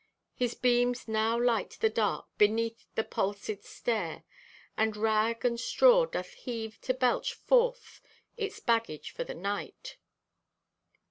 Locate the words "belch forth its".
6.95-8.59